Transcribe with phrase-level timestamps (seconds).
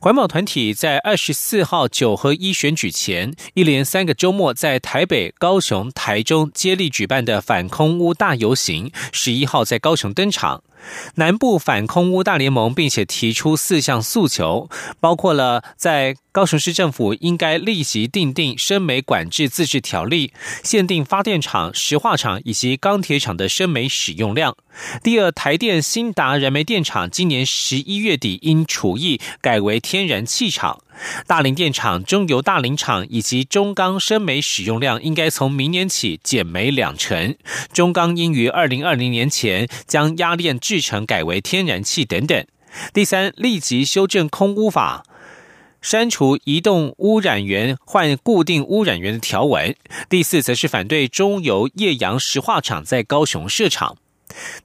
[0.00, 10.62] 环保团体在二十四号九合一选举前，一连三个周末在台北、高雄、台中接力举办的反空污大游行，十一号在高雄登场。
[11.16, 14.68] 南部反空污大联盟，并且提出四项诉求，
[15.00, 24.54] 包括了在高雄市政府应该立即订定生煤管制自治条例，限定发电厂、石化厂以及钢铁厂的生煤使用量。
[25.02, 30.82] 第二，台电新达燃煤电厂今年十一月底因除役改为天然气厂。
[31.26, 37.34] 大林电厂、中油大林厂以及中钢生煤使用量应该从明年起减煤两成。
[37.72, 42.46] 中钢应于二零二零年前将压炼制成改为天然气等等。
[42.92, 45.02] 第三，立即修正空污法，
[45.86, 49.76] 删除移动污染源换固定污染源的条文。
[50.08, 53.96] 第四，则是反对中油叶阳石化厂在高雄设厂。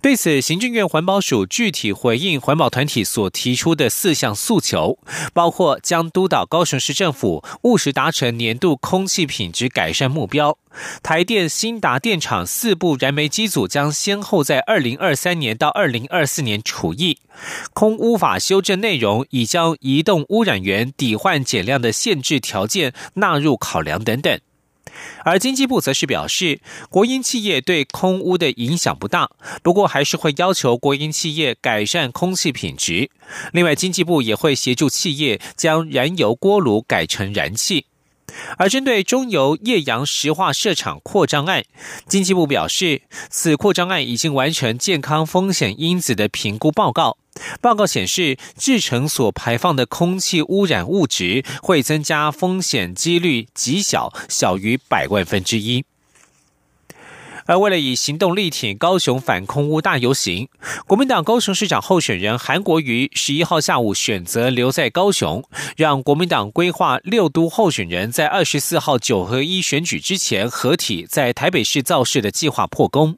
[0.02, 4.98] 对此，行政院环保署具体回应环保团体所提出的四项诉求，
[5.34, 10.58] 包括将督导高雄市政府务实达成年度空气品质改善目标；
[11.02, 17.18] 台电新达电厂四部燃煤机组将先后在二零二三年到二零二四年除役；
[17.74, 24.40] 空污法修正内容已将移动污染源抵换减量的限制条件纳入考量等等。
[25.24, 29.30] 而经济部则是表示，国营企业对空污的影响不大，
[29.62, 33.10] 不过还是会要求国营企业改善空气品质。
[33.54, 37.86] 另外，经济部也会协助企业将燃油锅炉改成燃气。
[38.58, 41.64] 而针对中油叶阳石化设厂扩张案，
[42.08, 47.18] 经济部表示，此扩张案已经完成健康风险因子的评估报告。
[47.62, 55.86] 报告显示，制成所排放的空气污染物质会增加风险几率极小，小于百万分之一。
[57.51, 60.47] 而为了以行动力挺高雄反空污大游行，
[60.88, 65.44] 国民党高雄市长候选人韩国瑜十一号下午选择留在高雄，
[65.75, 73.17] 让国民党规划六都候选人在二十四号九合一选举之前合体在台北市造势的计划破功。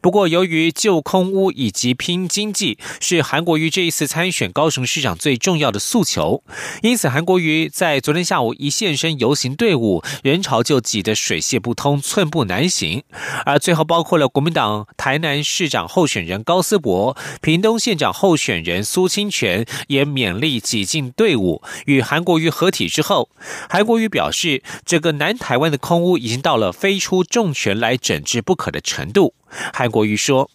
[0.00, 6.42] 不过，由于旧空屋以及拼经济是韩国瑜这一次参选高雄市长最重要的诉求，
[6.82, 13.02] 因此韩国瑜在昨天下午一现身游行队伍，人潮就挤得水泄不通、寸步难行。
[13.44, 23.28] 而最后，包括了国民党台南市长候选人高思博、屏东县长候选人苏清泉也勉力挤进队伍，与韩国瑜合体之后，
[23.68, 29.34] 韩国瑜表示，这个南台湾的空屋已经到了非出重拳来整治不可的程度。
[29.72, 30.48] 韩国瑜说：“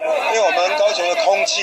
[0.00, 1.62] 因为我们高雄的空气，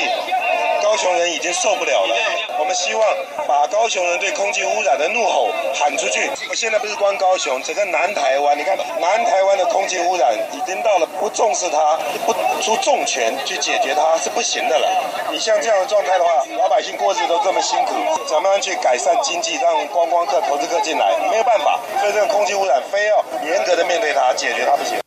[0.84, 2.16] 高雄人已经受不了了。
[2.60, 3.04] 我们希望
[3.48, 6.30] 把高雄人对空气污染的怒吼喊出去。
[6.50, 14.88] 我现在不是光高雄，整个南台湾，你看南台湾的空气污染已经到了不重视它、不出重拳去解决它是不行的了。
[15.32, 17.96] 你像这样的状态的话，老百姓过日子都这么辛苦，
[18.28, 21.18] 怎么样去改善经济，让观光客、投资客进来？
[21.32, 21.80] 没有办法。
[22.00, 25.01] 所以这个空气污染，非要严格的面对它、解决它不行。”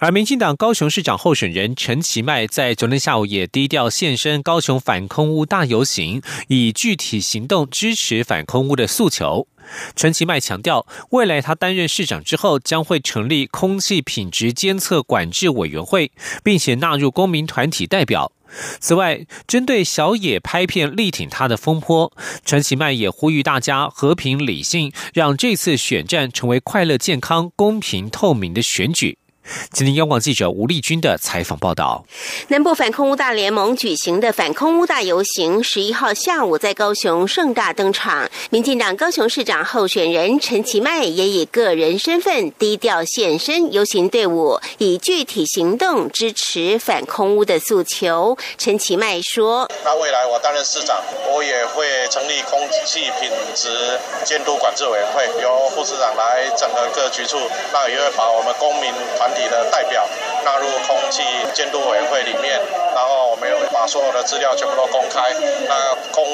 [0.00, 9.46] 而民进党高雄市长候选人陈其迈在昨天下午也低调现身高雄反空污大游行，以具体行动支持反空污的诉求。
[9.94, 16.10] 陈其迈强调，未来他担任市长之后，将会成立空气品质监测管制委员会，
[16.42, 18.32] 并且纳入公民团体代表。
[18.80, 22.10] 此外，针对小野拍片力挺他的风波，
[22.42, 29.18] 陈其迈也呼吁大家和平理性，让这次选战成为快乐、健康、公平、透明的选举。
[29.72, 32.04] 今天，央广记者吴丽君的采访报道：
[32.48, 38.28] 南部反空污大联盟举行的反空污大游行，十一号下午在高雄盛大登场。
[38.50, 48.36] 民进党高雄市长候选人陈其迈也以个人身份低调现身游行队伍，以具体行动支持反空污的诉求。
[48.58, 51.00] 陈其迈说：“那未来我担任市长，
[51.32, 57.38] 我也会成立空气品质监督管制委员会，由副市长来整合各局处，
[57.72, 60.04] 那也会把我们公民团。”团体的代表
[60.44, 61.22] 纳入空气
[61.54, 62.58] 监督委员会里面，
[62.94, 65.32] 然后我们把所有的资料全部都公开。
[65.68, 66.24] 那空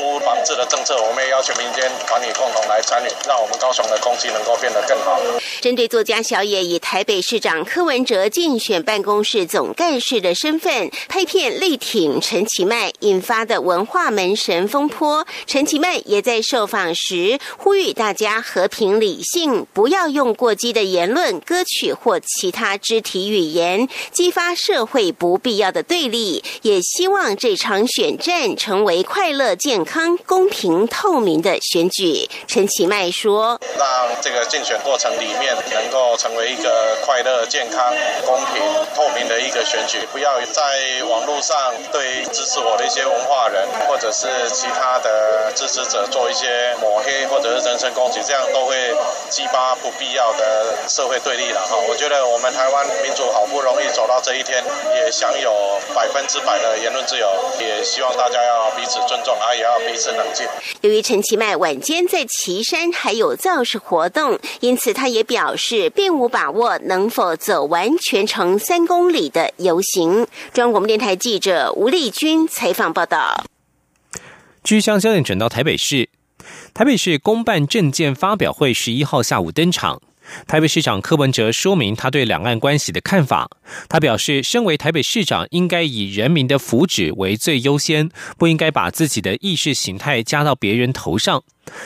[0.46, 5.20] 污防治的政策，我们也要求民间团体共同来参与，让我们高雄的空气能够变得更好。
[5.60, 32.28] 针对作家小野以台北市长柯文哲竞选办公室总干事的身份拍片力挺陈其迈引发的文化门神风波，陈其迈也在受访时呼吁大家和平理性，不要用过激的言论、歌曲或其他肢体语言激发社会不必要的对立，也希望这场选战成为快乐、健康、公公平、透明的选举。
[32.46, 33.88] 陈其迈说：“让
[34.20, 37.94] 这个竞选过程里面。”能够成为一个快乐、健康、
[38.26, 38.62] 公平、
[38.94, 40.62] 透明的一个选举，不要在
[41.08, 48.94] 网络上对支持我的一些文化人或者是其他的支持者做一些抹黑或者是人身攻击，这样都会
[49.30, 51.76] 激发不必要的社会对立了哈。
[51.88, 54.62] 我觉得我们台湾民主好不容易走到这一天，
[54.96, 57.28] 也享有百分之百的言论自由，
[57.60, 60.46] 也希望大家要彼此尊重，啊，也要彼此冷静。
[60.82, 65.54] 由于陈其迈晚间在岐山还有造势活动，因此他也表。
[65.58, 70.26] 示并无把握能否走完全程三公里的游行。
[70.52, 73.44] 中央广播电台记者吴丽君采访报道。
[74.62, 76.10] 据相焦点转到台北市，
[76.74, 80.02] 台北市公办证件发表会十一号下午登场。
[80.46, 83.48] 台北市长柯文哲说明他对两岸关系的看法。
[83.88, 91.42] 他表示，身为台北市长，应该以人民的福祉为最优先，不应该把自己的意识形态加到别人头上。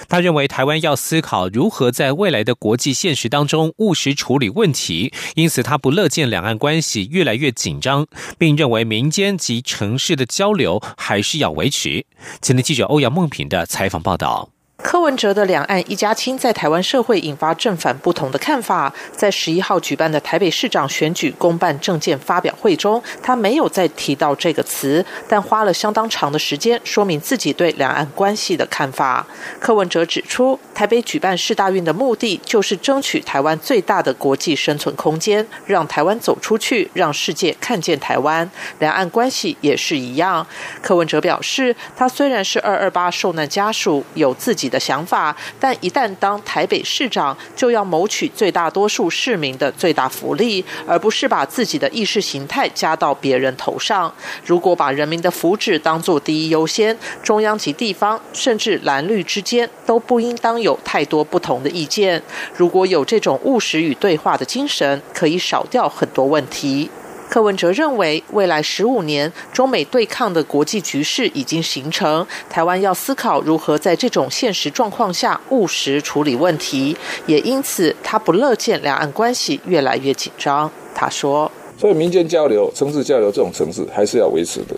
[0.08, 8.06] 他认为，台湾要思考如何在未来的国际现实当中务实处理问题，因此他不乐见两岸关系越来越紧张，
[8.37, 12.04] 并认为民间及城市的交流还是要维持。
[12.42, 14.50] 前的记者欧阳梦平的采访报道。
[14.82, 18.93] 柯文哲的两岸一家亲在台湾社会引发正反不同的看法。
[19.12, 29.27] 在十一号举办的台北市长选举公办证件发表会中，他没有再提到这个词，但花了相当长的时间说明自己对两岸关系的看法。
[29.61, 38.50] 柯文哲指出，台北举办世大运的目的就是争取台湾最大的国际生存空间，让台湾走出去，让世界看见台湾。
[38.79, 40.47] 两岸关系也是一样。
[40.81, 44.69] 柯文哲表示，他虽然是二二八受难家属，有自己。
[44.70, 54.12] 的想法，但一旦当台北市长，就要谋取最大多数市民的最大福利，而不是把自己的意识形态加到别人头上。
[54.46, 62.23] 如果把人民的福祉当作第一优先，中央及地方，甚至蓝绿之间，都不应当有太多不同的意见。
[62.55, 66.90] 如果有这种务实与对话的精神，可以少掉很多问题。
[67.31, 76.97] 柯文哲认为，未来十五年中美对抗的国际局势已经形成，台湾要思考如何在这种现实状况下务实处理问题。
[77.27, 80.69] 也因此，他不乐见两岸关系越来越紧张。
[80.93, 81.49] 他说
[81.79, 84.75] ：“所以民间交流、城市交流这种城市还是要维持的。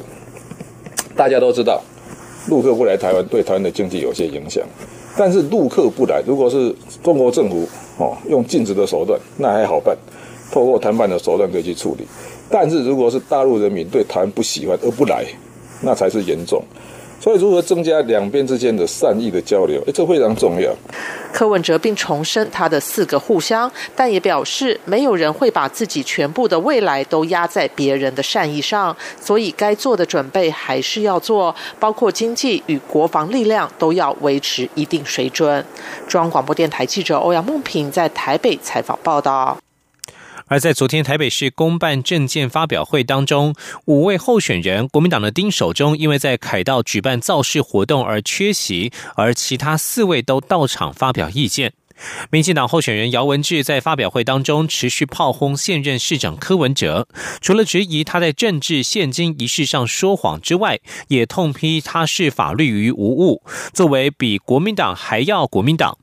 [1.17, 1.83] 大家都知道，
[2.49, 4.63] 陆客不来台湾对台湾的经济有些影响，
[5.17, 7.67] 但是陆客不来，如果是中国政府
[7.97, 9.97] 哦用禁止的手段，那还好办，
[10.53, 12.07] 透过谈判的手段可以去处理。”
[12.53, 15.25] 但是，如果是大陆人民对台湾不喜欢而不来，
[15.81, 16.63] 那才是严重。
[17.19, 20.71] 所以，如何增加两边之间的善意的交流，这非常重要。
[21.33, 35.65] 柯文哲并重申他的四个互相，但也表示没有人会把自己全部的未来都压在别人的善意上，所以该做的准备还是要做，包括经济与国防力量都要维持一定水准。
[36.09, 39.57] 中央广播电台记者欧阳梦平在台北采访报道。
[40.53, 43.55] 而在昨天台北市公办证件发表会当中，
[43.87, 51.73] 五位候选人，国民党的丁守中因为在凯道举办造势活动而缺席，而其他四位都到场发表意见。
[52.31, 57.09] 民进党候选人姚文智在发表会当中持续炮轰现任市长柯文哲，
[57.41, 65.97] 除了质疑他在政治现金仪式上说谎之外，也痛批他视法律于无物，作为比国民党还要国民党。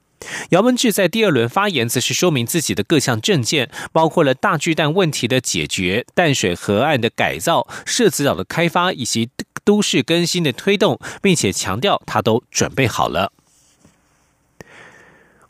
[0.50, 9.30] 姚文智在第二轮发言，则是说明自己的各项政见，包括了大巨蛋问题的解决、淡水河岸的改造、社子岛的开发以及
[9.64, 13.32] 都市更新的推动，并且强调他都准备好了。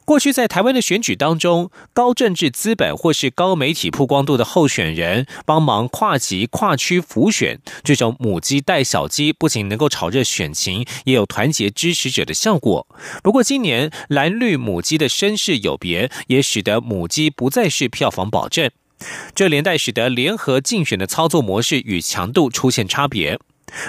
[0.09, 12.87] 过去在台湾的选举当中，高政治资本或是高媒体曝光度的候选人帮忙跨级跨区辅选，这种母鸡带小鸡，不仅能够炒热选情，也有团结支持者的效果。
[13.21, 18.71] 不过今年蓝绿母鸡的身世有别，也使得母鸡不再是票房保证，
[19.35, 23.39] 这连带使得联合竞选的操作模式与强度出现差别。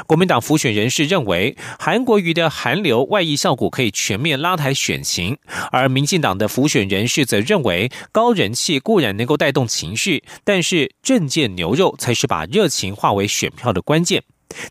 [0.07, 5.39] 国民党辅选人士认为，韩国瑜的韩流外溢效果可以全面拉抬选情，
[5.73, 14.23] 而民进党的辅选人士则认为，高人气固然能够带动情绪，但是政见牛肉才是把热情化为选票的关键。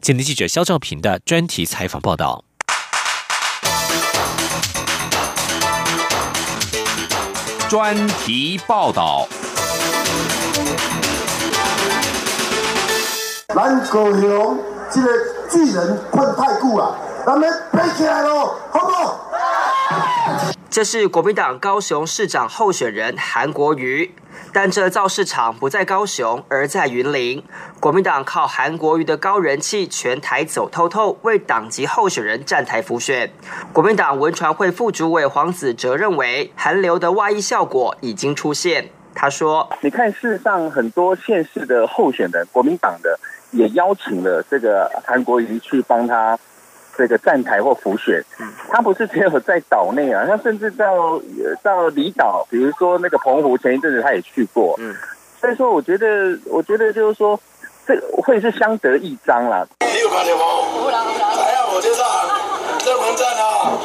[0.02, 2.44] 前天记者肖兆平的专题采访报道。
[7.70, 9.28] 专题报道。
[13.56, 14.60] 咱高雄
[14.92, 15.10] 这个
[15.48, 19.30] 巨人困太久了，咱们背起来喽，好不好？
[20.68, 24.16] 这是国民党高雄市长候选人韩国瑜，
[24.52, 27.44] 但这造市场不在高雄，而在云林。
[27.80, 33.32] 国民党靠韩国瑜的高人气，全台走透透，为党籍候选人站台浮选。
[33.72, 38.90] 国民党文传会副主委黄子哲认为，韩流的外溢效果已经出现。
[39.14, 43.20] 他说：“你看，事实上很多县市的候选人，国民党的。”
[43.52, 46.38] 也邀请了这个韩国瑜去帮他
[46.98, 48.24] 这个站台或浮选，
[48.70, 51.20] 他不是只有在岛内啊， 他甚至到
[51.64, 54.94] 到离岛，比如说那个澎湖，前一阵子他也去过，嗯，
[55.40, 57.40] 所以说我觉得，我觉得就是说，
[57.88, 59.66] 这会是相得益彰啦。
[59.80, 60.44] 你有看见吗？
[60.92, 62.04] 来啊，我介绍，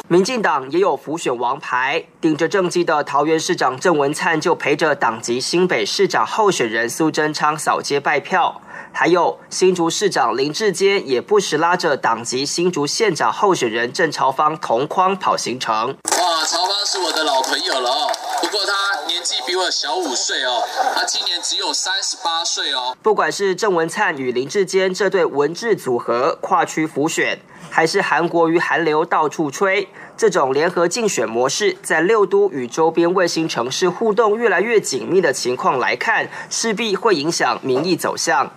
[0.09, 8.61] 民进党也有浮选王牌，顶着政绩的桃园市长郑文灿就陪着党籍新北市长候选人苏贞昌扫街拜票。
[8.93, 15.97] 还有新竹市长林志坚也不时拉着党籍新竹县长候选人郑朝芳同框跑行程。
[16.21, 20.63] 哇，朝芳是我的老朋友了哦，不过他年纪比我小五岁哦，
[20.95, 22.97] 他今年只有三十八岁哦。
[23.03, 27.41] 不管是郑文灿与林志坚这对文治组合跨区浮选，
[27.75, 29.89] 还是韩国与韩流到处吹。
[30.17, 38.49] 这种联合竞选模式，在六都与周边卫星城市互动越来越紧密的情况来看，势必会影响民意走向。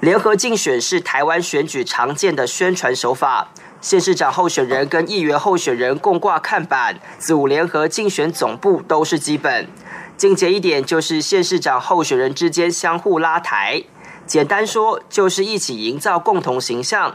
[0.00, 3.48] 联合竞选是台湾选举常见的宣传手法，
[3.82, 9.68] 县市长候选人跟议员候选人共挂看板，组联合竞选总部都是基本。
[10.16, 13.82] 精简一点，就是县市长候选人之间相互拉台。
[14.26, 17.14] 简单说，就是一起营造共同形象。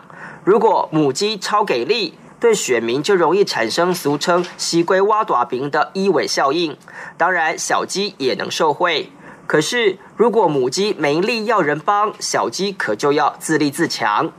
[0.50, 2.16] 如果母鸡超给力。
[2.40, 6.76] 对选民就容易产生俗称“西龟挖短饼”的一尾效应，
[7.18, 9.12] 当然小鸡也能受贿。
[9.46, 14.32] 可是如果母鸡没力要人帮，小鸡可就要自立自强。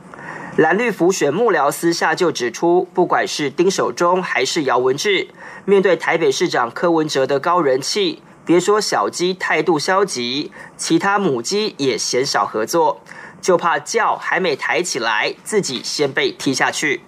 [0.57, 5.29] 蓝绿辅选幕僚私下就指出，不管是丁守中还是姚文智，
[5.63, 12.99] 面对台北市长柯文哲的高人气，别说小鸡态度消极，其他母鸡也鲜少合作，
[13.41, 17.01] 就怕叫还没抬起来，自己先被踢下去。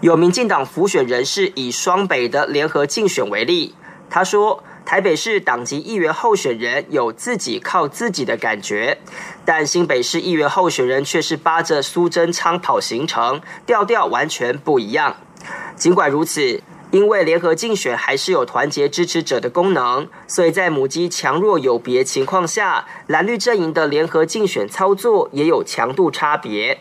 [0.00, 3.74] 有民进党辅选人士以双北的联合竞选为例，
[4.10, 8.98] 他说：“台北市党籍议员候选人有自己靠自己的感觉，
[9.44, 15.16] 但新北市议员候选人却是扒着苏贞昌跑行程，调调完全不一样。
[15.76, 16.62] 尽管如此，
[16.92, 26.78] 因为联合竞选还是有团结支持者的功能，所以在母鸡强弱有别情况下，蓝绿阵营的联合竞选操作也有强度差别。”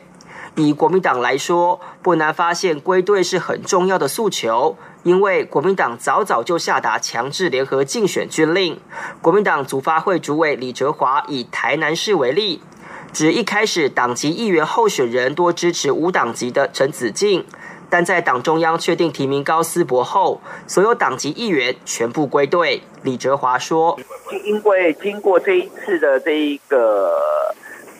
[0.56, 8.78] 以国民党来说，不难发现归队是很重要的诉求，因为国民党早早就下达强制联合竞选军令。
[9.22, 12.62] 国民党组发会主委李哲华以台南市为例，
[13.14, 17.46] 指一开始党籍议员候选人多支持无党籍的陈子敬，
[17.92, 22.82] 但在党中央确定提名高思博后，所有党籍议员全部归队。
[23.04, 24.00] 李哲华说
[24.46, 27.12] ：“因为经过这一次的这一个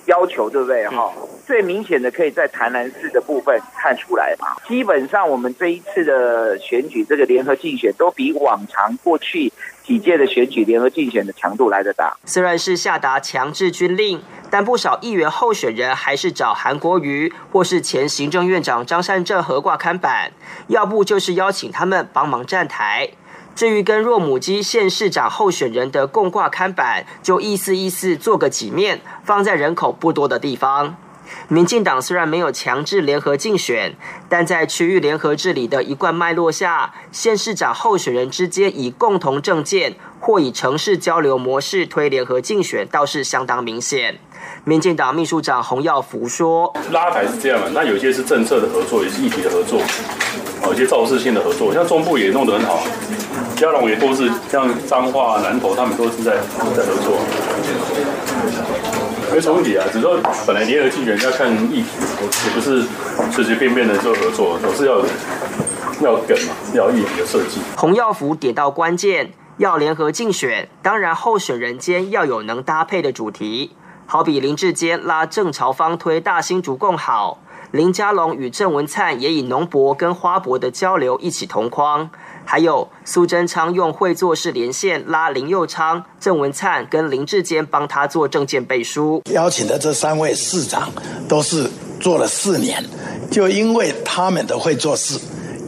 [0.06, 0.88] 要求，对不对？
[0.88, 1.12] 哈。”
[1.46, 4.56] 最明显的可以在台南市的部分看出来嘛。
[4.66, 9.52] 基本上我们这一次的选举，这个联合竞选都比往常过去
[9.84, 12.16] 几届的选举联合竞选的强度来得大。
[12.24, 14.22] 虽然是下达强制军令，
[14.52, 20.34] 但不少议员候选人还是找韩国瑜或是前行政院长张善政合挂看板，
[20.68, 23.10] 要不就是邀请他们帮忙站台。
[23.56, 30.96] 至于跟若母鸡县市长候选人的共挂刊板，就意思意思做个几面，放在人口不多的地方。
[31.48, 33.96] 民进党虽然没有强制联合竞选，
[34.30, 44.20] 但在区域联合治理的一贯脉络下，县市长候选人之间以共同政见或以城市交流模式推联合竞选，倒是相当明显。
[44.64, 49.82] 民进党秘书长洪耀福说：“拉台是这样的，那有些是政策的合作，也是议题的合作，
[50.66, 52.84] 有些造势性的合作，像中部也弄得很好，
[53.56, 56.38] 嘉龙也都是像彰化、南投，他们都是在
[56.76, 57.18] 在合作。”
[59.34, 61.88] 没什么问题啊，只是说本来联合竞选要看议题，
[62.46, 62.84] 也不是
[63.32, 65.00] 随随便便的就合作，总是要
[66.02, 67.62] 要梗嘛，要议题的设计。
[67.78, 73.76] 洪耀福点到关键，要联合竞选，当然候选人间要有能搭配的主题，
[74.06, 77.40] 好比林志坚拉郑朝芳推大新竹共好，
[77.72, 82.10] 林佳龙与郑文灿也以农博跟花博的交流一起同框。
[82.44, 89.22] 还有苏贞昌用会做事连线拉林佑昌、郑文灿跟林志坚帮他做证件背书。
[89.32, 90.92] 邀请的这三位市长
[91.30, 91.70] 都是
[92.02, 92.84] 做了四年，
[93.30, 95.18] 就因为他们的会做事，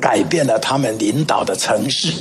[0.01, 2.11] 改变了他们领导的城市。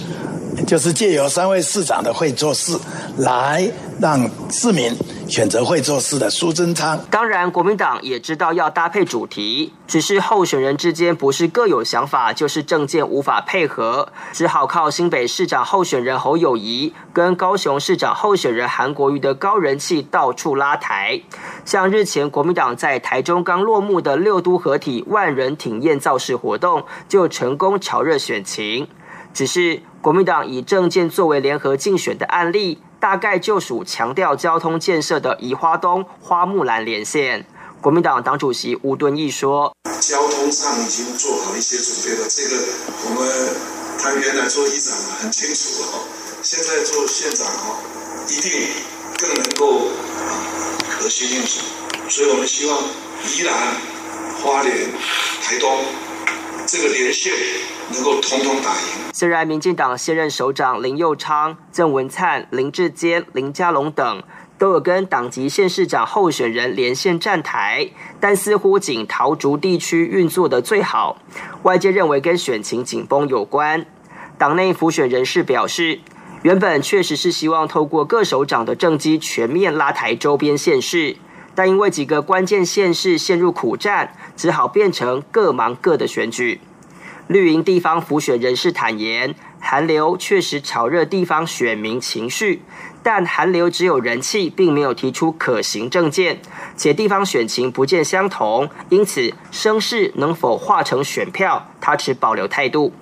[0.66, 2.78] 就是借由三位市长的会做事，
[3.16, 4.94] 来让市民
[5.28, 6.98] 选择会做事的苏贞昌。
[7.10, 21.20] 当然，国民党也知道要搭配主题，只是候选人之间不是各有想法，就是政见无法配合，只好靠新北市长候选人侯友谊跟高雄市长候选人韩国瑜的高人气到处拉台。
[21.64, 28.88] 像日前国民党在台中刚落幕的六都合体万人挺宴造势活动，就成功炒热选情。
[29.32, 37.44] 只是国民党以政见作为联合竞选的案例，大概就属强调交通建设的宜花东、花木兰连线。
[37.80, 42.54] 国民党党主席吴敦义说：“交通上已经做好一些准备了，这个
[43.02, 43.28] 我们
[43.98, 45.88] 他原来做议长很清楚了，
[46.44, 47.82] 现在做县长哦，
[48.28, 48.68] 一定
[49.18, 49.88] 更能够
[50.88, 51.58] 可行应处。
[52.08, 52.78] 所以我们希望
[53.26, 53.52] 宜兰、
[54.40, 54.92] 花莲、
[55.42, 55.86] 台东
[56.68, 57.32] 这个连线。”
[57.92, 59.12] 能够统统打赢。
[59.12, 64.22] 虽然民进党现任首长林佑昌、郑文灿、林志坚、林佳龙等
[64.58, 71.18] 都有跟党籍县市长候选人连线站台，但似乎仅桃竹地区运作的最好。
[71.64, 73.84] 外界认为跟选情紧绷有关。
[74.38, 76.00] 党内辅选人士表示，
[76.42, 81.16] 原本确实是希望透过各首长的政绩全面拉抬周边县市，
[81.54, 86.60] 但因为几个关键县市陷入苦战，只好变成各忙各的选举。
[87.28, 92.62] 绿营地方辅选人士坦言，韩流确实炒热地方选民情绪，
[93.02, 96.40] 但韩流只有人气，并没有提出可行政见，
[96.76, 102.92] 且地方选情不见相同，因此声势能否化成选票，他持保留态度。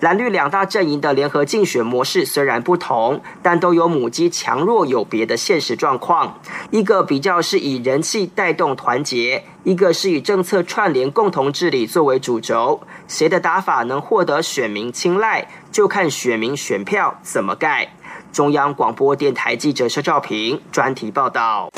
[0.00, 6.38] 蓝绿两大阵营的联合竞选模式虽然不同，但都有母鸡强弱有别的现实状况。
[6.70, 12.80] 一个比较是以人气带动团结，一个是以政策串联共同治理作为主轴。
[13.08, 17.88] 谁的打法能获得选民青睐，就看选民选票怎么盖。
[18.32, 21.70] 中央广播电台记者肖兆平专题报道。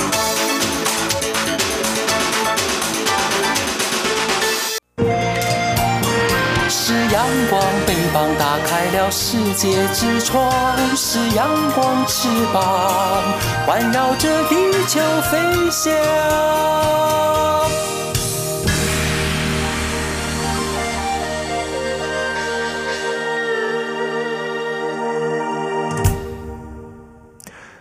[8.37, 13.23] 打开了世界之窗；是阳光翅膀，
[13.66, 14.56] 环绕着地
[14.87, 15.92] 球飞翔。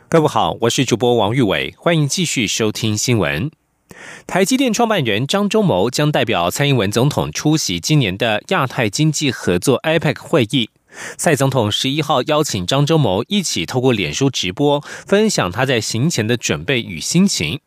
[0.10, 3.52] 各位好，我是主播王玉伟，欢迎继续收听新闻。
[4.26, 10.70] 台积电创办人张忠谋将代表蔡英文总统出席今年的亚太经济合作 IPEC 会议。
[11.16, 17.60] 蔡总统十一号邀请张忠谋一起透过脸书直播，分享他在行前的准备与心情。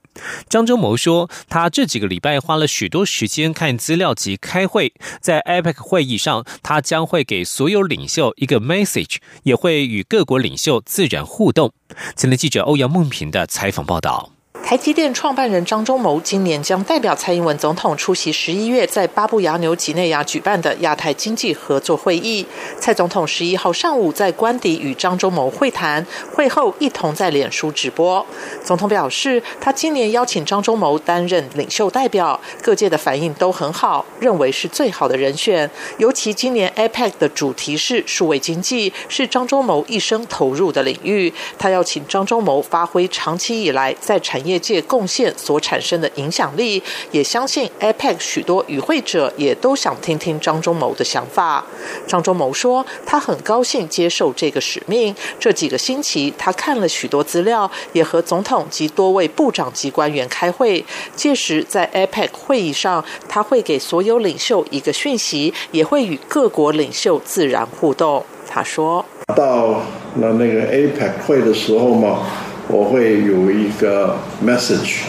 [0.48, 11.72] 张忠谋说，他这几个礼拜花了许多时间看资料及开会，在 IPEC 会议上，他将会给所有领袖一个 message，也会与各国领袖自然互动。
[12.16, 14.32] 前天记者欧阳梦平的采访报道。
[14.70, 22.46] 台积电创办人张忠谋今年将代表蔡英文总统出席十一月在巴布亚纽几内亚举办的亚太经济合作会议。
[22.78, 28.24] 蔡总统十一号上午在官邸与张忠谋会谈，会后一同在脸书直播。
[28.62, 35.68] 总统表示，他今年邀请张忠谋担任领袖代表，各界的反应都很好，认为是最好的人选。
[35.98, 41.34] 尤其今年 APEC 的主题是数位经济，是张忠谋一生投入的领域。
[41.58, 44.59] 他要请张忠谋发挥长期以来在产业。
[44.60, 51.64] 界贡献所产生的影响力，也相信 APEC 许多与会者也都想听听张忠谋的想法。
[52.06, 55.14] 张忠谋说，他很高兴接受这个使命。
[55.38, 60.84] 这几个星期，他看了许多资料，也和总统及多位部长级官员开会。
[61.16, 68.24] 届时在 APEC 会议上，他会给所有领袖一个讯息，也会与各国领袖自然互动。
[68.48, 69.04] 他说
[69.36, 69.68] ：“到
[70.16, 72.26] 了那个 APEC 会的时候嘛。”
[72.72, 74.14] 我会有一个
[74.46, 75.00] message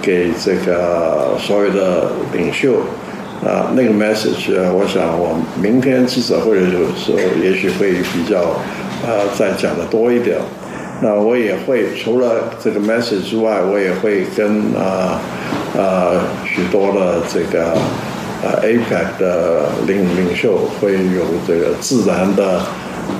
[0.00, 2.74] 给这个所有的领袖，
[3.44, 8.60] 啊，那个 message 我想我明天记者会的时候，也许会比较，
[9.06, 10.38] 呃，再讲的多一点。
[11.00, 15.20] 那我也会除了这个 message 之外，我也会跟啊
[15.76, 16.10] 啊
[16.44, 17.72] 许多的这个
[18.42, 22.60] 呃 APEC 的领领袖会有这个自然的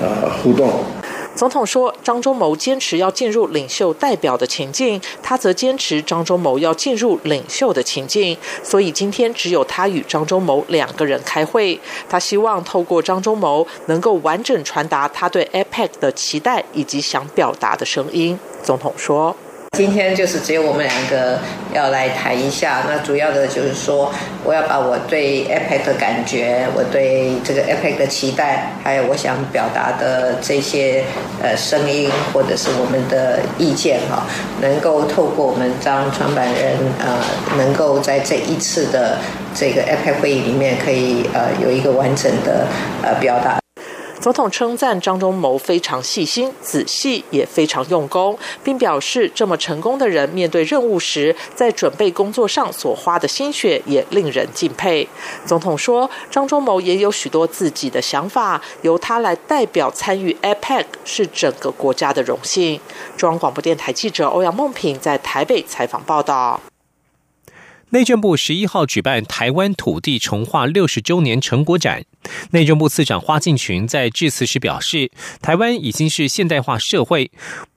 [0.00, 0.97] 呃互动。
[1.38, 8.36] 总统说，张忠谋坚持要进入领袖代表的情境，他则坚持张忠谋要进入领袖的情境。
[8.64, 11.78] 所以今天只有他与张忠谋两个人开会。
[12.08, 18.36] 他希望透过张忠谋能够完整传达他对 APEC 的期待以及想表达的声音。
[18.64, 19.36] 总统说。
[19.78, 21.38] 今天就是只有我们两个
[21.72, 24.12] 要来谈一下，那主要的就是说，
[24.42, 31.04] 我要把我对 APEC 的感觉，我对这个 APEC 的期待，还有我想表达的这些
[31.40, 34.26] 呃声音或者是我们的意见哈，
[34.60, 37.16] 能够透过我们张创办人呃，
[37.56, 39.18] 能够在这一次的
[39.54, 42.66] 这个 APEC 会议里面，可以呃有一个完整的
[43.04, 43.57] 呃表达。
[44.20, 55.08] 总统称赞张忠谋非常细心、仔细，也非常用功，并表示这么成功的人面对任务时，在准备工作上所花的心血也令人敬佩。
[55.46, 62.80] 总统说，张忠谋也有许多自己的想法，由他来代表参与 APEC 是整个国家的荣幸。
[63.16, 66.60] 中央广播电台记者欧阳梦平在台北采访报道。
[67.90, 72.04] 内政部十一号举办台湾土地重划六十周年成果展。
[72.50, 77.30] 内政部次长花敬群在致辞时表示，台湾已经是现代化社会，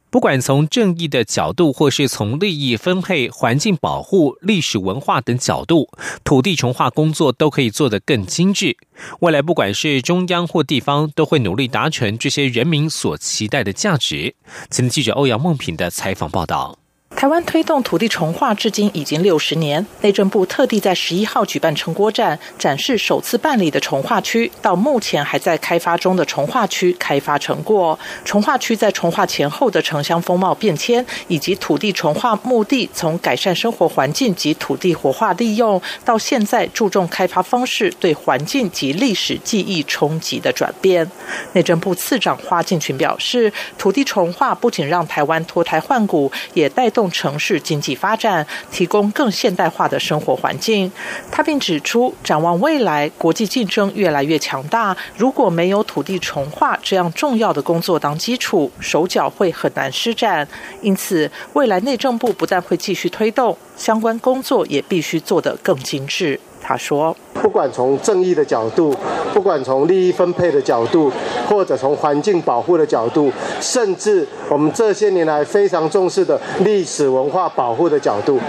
[0.09, 5.89] 不管从正义的角度，或是从利益分配、环境保护、历史文化等角度，
[6.25, 8.75] 土地重划工作都可以做得更精致。
[9.21, 14.35] 未来不管是中央或地方，都会努力达成这些人民所期待的价值。
[14.69, 16.80] 前记者欧阳梦平的采访报道。
[17.21, 27.99] 台湾推动土地重划至今已经六十年，内政部特地在十一号举办成果展，展示首次办理的重划区到目前还在开发中的重划区开发成果。
[28.25, 41.07] 重划区在重划前后的城乡风貌变迁，以及土地重划目的从改善生活环境及土地活化利用，到现在注重开发方式对环境及历史记忆冲击的转变。
[41.53, 47.10] 内政部次长花敬群表示，土地重划不仅让台湾脱胎换骨，也带动。
[47.11, 50.91] 城市经济发展，提供更现代化的生活环境。
[51.31, 60.47] 他并指出，展望未来，国际竞争越来越强大，如果没有土地重划这样重要的工作当基础，手脚会很难施展。
[60.81, 66.39] 因此，未来内政部不但会继续推动相关工作，也必须做得更精致。
[66.63, 68.93] 他说：“不管从正义的角度，
[69.33, 71.11] 不管从利益分配的角度，
[71.49, 78.39] 或者从环境保护的角度，甚至我们这些年来非常重视的历史文化保护的角度，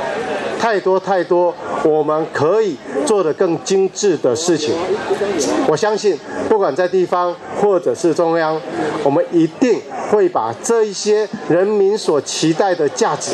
[0.61, 2.77] 太多太多，我们可以
[3.07, 4.75] 做得更精致的事情。
[5.67, 8.61] 我相信，不管在地方或者是中央，
[9.03, 13.33] 我们一定会把这一些人民所期待的价值，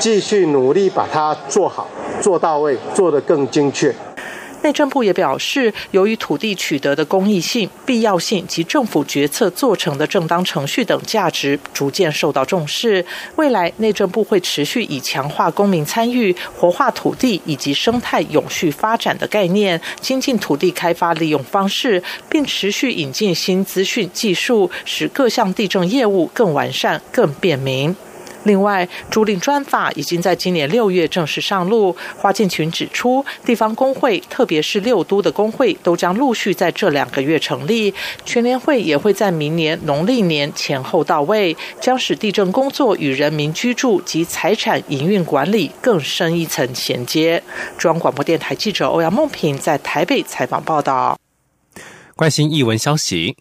[0.00, 1.86] 继续努力把它做好。”
[2.22, 3.94] 做到位，做得更精确。
[4.64, 13.04] 内政部也表示，由于土地取得的公益性、必要性及政府决策做成的正当程序等价值逐渐受到重视。
[13.36, 27.94] 未来内政部会持续以强化公民参与、活化土地以及生态永续发展的概念，精进土地开发利用方式，并持续引进新资讯技术，使各项地政业务更完善、更便民。
[28.44, 31.94] 另外，租赁专法已经在今年六月正式上路。
[32.16, 37.92] 花建群指出，地方工会，特别是六都的工会，都将陆续在这两个月成立。
[38.24, 47.42] 全联会也会在明年农历年前后到位，将使地震工作与人民居住及财产营运管理更深一层衔接。
[47.78, 51.18] 中央广播电台记者欧阳梦平在台北采访报道。
[52.14, 53.36] 关心译文消息。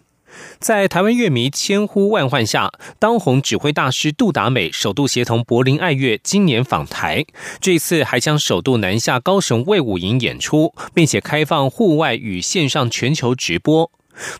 [0.59, 7.25] 在台湾乐迷千呼万唤下，当红指挥大师杜达美首度协同柏林爱乐今年访台，
[7.59, 13.91] 这次还将首度南下高雄卫武营演出，并且开放户外与线上全球直播。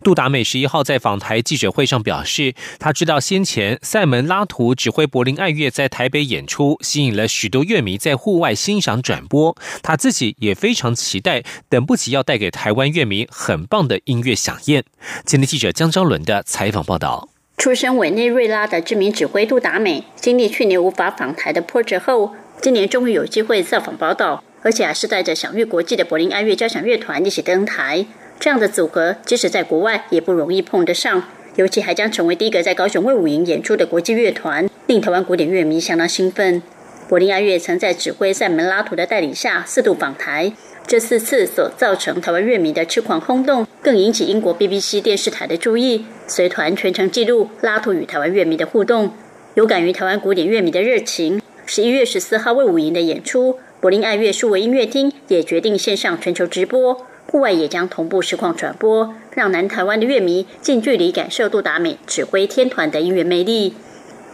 [0.04, 9.56] 杜达美十一号在访台记者会上表示，他知道先前塞门拉图指挥柏林爱乐在台北演出，吸引了许多乐迷在户外欣赏转播。
[9.82, 14.84] 他自己也非常期待，等不及要带给台湾乐迷很棒的音乐飨宴。
[15.26, 28.06] 今天记者江昭伦的采访报道：出身委内瑞拉的知名指挥杜达美，经历去年无法访台的波折后，今年终于有机会造访宝岛，而且还是带着享誉国际的柏林爱乐交响乐团一起登台。
[28.44, 31.24] 这样的组合，即使在国外也不容易碰得上，
[31.56, 36.62] 尤其还将成为第一个在高雄卫武营演出的国际乐团，令台湾古典乐迷相当兴奋。
[37.08, 40.52] 柏林爱乐曾在指挥塞门拉图的带领下四度访台，
[40.86, 46.04] 这四次所造成台湾乐迷的痴狂轰动，更引起英国 BBC 电视台的注意。
[46.28, 49.14] 随团全程记录拉图与台湾乐迷的互动，
[49.54, 51.42] 有感于台湾古典乐迷的热情。
[51.66, 57.08] 十一月十四号卫武营的演出，柏林爱乐数位音乐厅也决定线上全球直播。
[57.28, 63.76] 户外也将同步实况转播，让南台湾的乐迷近距离感受杜达美指挥天团的音乐魅力。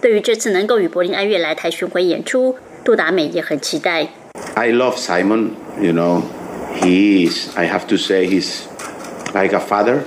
[0.01, 4.07] 对于这次能够与柏林爱乐来台巡回演出，杜达美也很期待。
[4.55, 6.21] I love Simon, you know,
[6.81, 8.63] he is, I have to say, he's
[9.33, 9.99] like a father.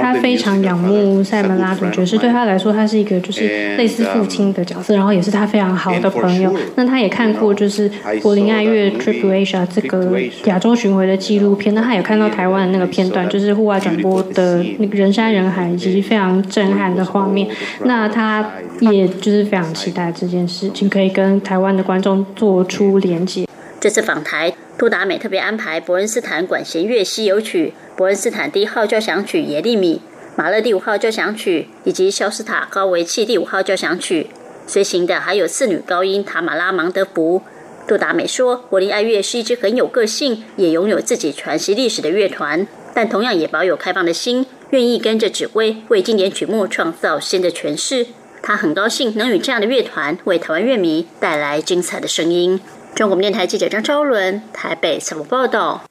[0.00, 6.54] 他非常仰慕塞门拉祖爵士，对他来说，他是一个就是类似父亲的角色，然后也是他非常好的朋友。
[6.76, 7.90] 那他也看过就是
[8.22, 17.48] 柏林爱乐 Trip Asia 这个亚洲巡回的纪录片，那他也看到台湾的那个片段，就是户外转播的那个人山人海以及非常震撼的画面。
[17.84, 23.46] 那他也就是非常期待这件事情可以跟台湾的观众做出连接。
[23.80, 30.02] 这次访台，杜达美特别安排伯恩斯坦管弦乐西游曲、伯恩斯坦第一号交响曲耶利米、
[30.36, 34.26] 马勒第五号交响曲以及肖斯塔高维契第五号交响曲。
[34.66, 37.40] 随行的还有次女高音塔马拉芒德福。
[37.88, 48.06] 杜达美说：“柏林爱乐是一支很有个性，也拥有自己传奇历史的乐团，但同样也保有开放的心，愿意跟着指挥为经典曲目创造新的诠释。
[48.42, 52.60] 他很高兴能与这样的乐团为台湾乐迷带来精彩的声音。”
[52.94, 55.84] 中国电台记者张昭伦台北采访报道。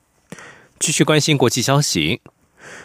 [0.80, 2.22] 继续关心国际消息，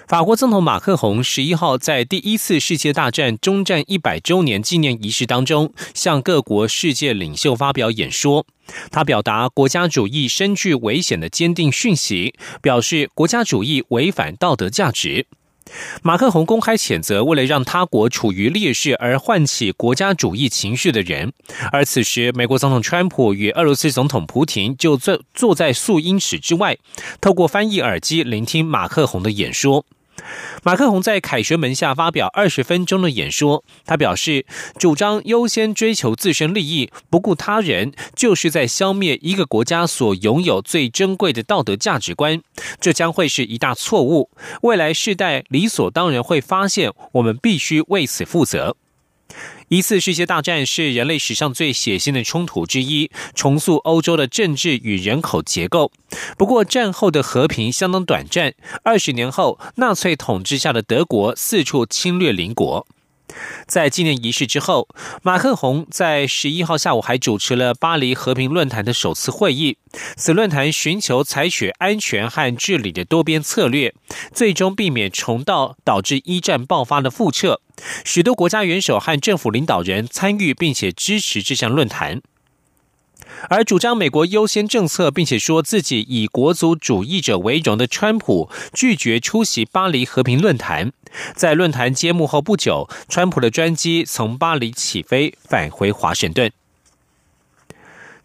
[0.06, 8.46] 法国总统马克宏十一号在第一次世界大战终战一百周年纪念仪式当中，向各国世界领袖发表演说。
[8.90, 15.26] 他表达国家主义深具危险的坚定讯息，表示国家主义违反道德价值。
[16.02, 21.32] 马克宏公开谴责为了让他国处于劣势而唤起国家主义情绪的人，
[21.72, 26.76] 而此时美国总统川普与俄罗斯总统普廷就坐坐在素英尺之外，
[27.20, 29.84] 透过翻译耳机聆听马克宏的演说。
[30.62, 34.46] 马克宏在凯旋门下发表二十分钟的演说，他表示，
[34.78, 42.40] 主张优先追求自身利益，不顾他人，就是在消灭一个国家所拥有最珍贵的道德价值观，
[42.80, 44.30] 这将会是一大错误。
[44.62, 48.76] 未来世代理所当然会发现，我们必须为此负责。
[49.68, 55.90] 一次世界大战是人类史上最血腥的冲突之一，重塑欧洲的政治与人口结构。
[56.36, 58.54] 不过，战后的和平相当短暂。
[58.82, 62.86] 二十年后，纳粹统治下的德国四处侵略邻国。
[63.66, 64.88] 在纪念仪式之后，
[65.22, 69.78] 马克宏在十一号下午还主持了巴黎和平论坛的首次会议。
[70.16, 73.94] 此论坛寻求采取安全和治理的多边策略，
[74.32, 77.60] 最终避免重蹈导致一战爆发的覆辙。
[78.04, 82.20] 许多国家元首和政府领导人参与并且支持这项论坛。
[83.50, 90.92] 而主张美国优先政策，并且说自己以国族主义者为荣的川普拒绝出席巴黎和平论坛。
[91.34, 96.50] 在论坛揭幕后不久，川普的专机从巴黎起飞，返回华盛顿。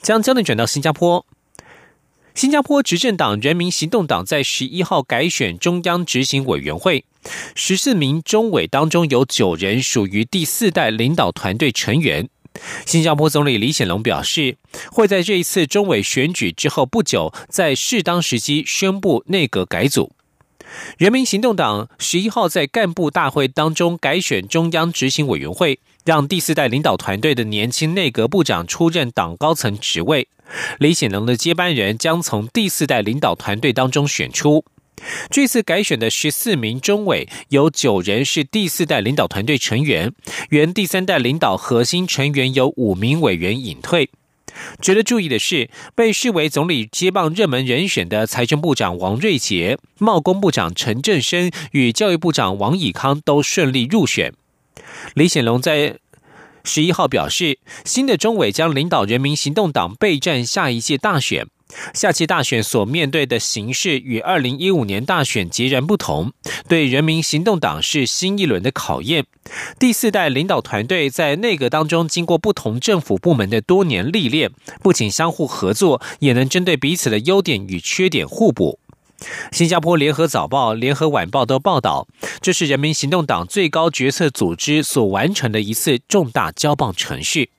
[0.02, 1.26] 将焦点转到新加坡，
[2.34, 7.04] 新加坡执政党人民行动党在十一号改选中央执行委员会，
[7.54, 12.30] 十四名中委当中有九人属于第四代领导团队成员。
[12.85, 14.57] 新加坡总理李显龙表示，
[14.91, 20.12] 会在这一次中委选举之后不久，在适当时机宣布内阁改组。
[20.97, 30.27] 人民行动党十一号在干部大会当中改选中央执行委员会，让第四代领导团队的年轻内阁部长出任党高层职位。
[30.77, 34.65] 李显龙的接班人将从第四代领导团队当中选出。
[35.29, 40.13] 这次改选的十四名中委，有九人是第四代领导团队成员，
[40.49, 44.09] 原第三代领导核心成员有五名委员隐退。
[44.81, 54.33] 值得注意的是，被视为总理接棒热门人选的财政部长王瑞杰、贸工部长陈振声与教育部长王以康都顺利入选。
[55.13, 55.97] 李显龙在
[56.65, 61.47] 十一号表示，新的中委将领导人民行动党备战下一届大选。
[61.93, 66.32] 下期大选所面对的形势与二零一五年大选截然不同，
[66.67, 69.25] 对人民行动党是新一轮的考验。
[69.77, 74.51] 第四代领导团队在内阁当中经过不同政府部门的多年历练，
[74.82, 78.79] 不仅相互合作，也能针对彼此的优点与缺点互补。
[79.51, 82.08] 新加坡联合早报、联合晚报都报道，
[82.41, 87.49] 这是人民行动党最高决策组织所完成的一次重大交棒程序。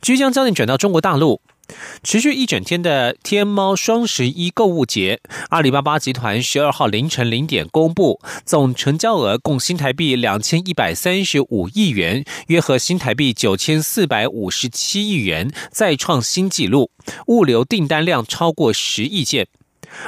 [0.00, 1.40] 即将焦点转到中国大陆。
[2.02, 16.90] 持续一整天的天猫双十一购物节，阿里巴巴集团十二号凌晨零点公布，总成交额共新台币两千一百三十五亿元，约合新台币九千四百五十七亿元，再创新纪录，
[17.26, 19.48] 物流订单量超过十亿件。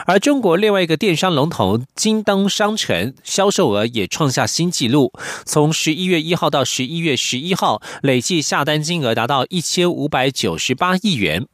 [0.06, 5.12] 而中国另外一个电商龙头京东商城销售额也创下新纪录，
[5.44, 11.46] 从十一月一号到十一月十一号，累计下单金额达到一千五百九十八亿元。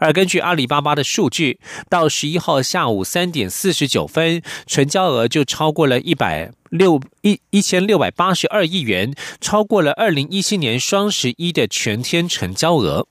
[0.00, 13.06] 而根据阿里巴巴的数据，到十一号下午三点四十九分，成交额就超过了一百六一一千六百八十二亿元，超过了二零一七年双十一的全天成交额。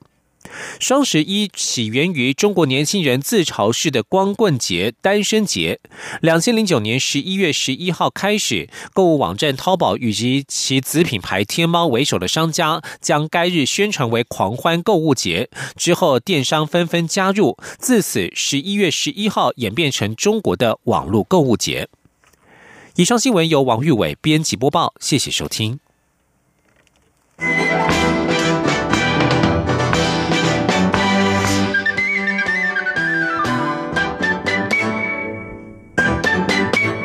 [0.79, 5.79] 双十一起源于中国年轻人自嘲式的光棍节、单身节。
[6.21, 15.49] 两千零九年十一月十一号开始，购物网站淘宝以及其子品牌天猫为首的商家将该日宣传为狂欢购物节。
[15.75, 21.87] 之后，电商纷纷加入，自此十一月十一号演变成中国的网络购物节。
[22.95, 25.79] 以上新闻由王玉伟编辑播报，谢谢收听。